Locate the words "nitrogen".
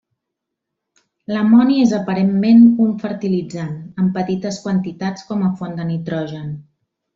5.95-6.53